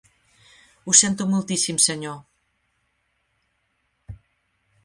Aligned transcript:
Ho 0.85 0.93
sento 1.01 1.23
moltíssim, 1.33 1.77
senyor. 1.85 2.17